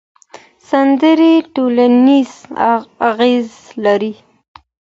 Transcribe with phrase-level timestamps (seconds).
[0.69, 2.31] سندرې ټولنیز
[3.09, 3.49] اغېز
[3.83, 4.13] لري.